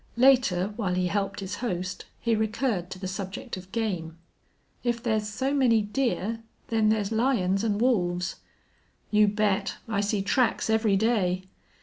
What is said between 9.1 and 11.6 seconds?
"You bet. I see tracks every day.